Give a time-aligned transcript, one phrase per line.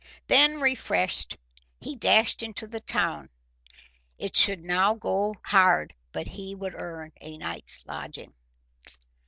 [0.25, 1.37] Then, refreshed,
[1.79, 3.29] he dashed into the town.
[4.17, 8.33] It should now go hard but he would earn a night's lodging.